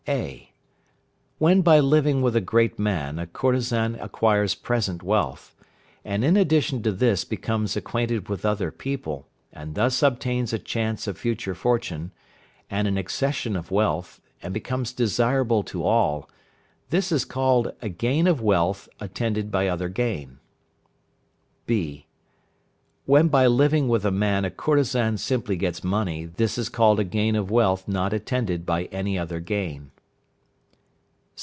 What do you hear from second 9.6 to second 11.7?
thus obtains a chance of future